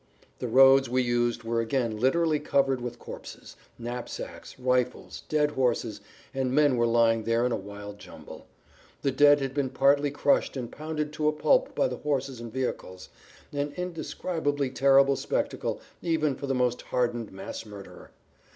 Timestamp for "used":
1.03-1.43